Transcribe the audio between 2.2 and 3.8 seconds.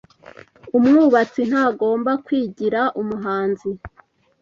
kwigira umuhanzi.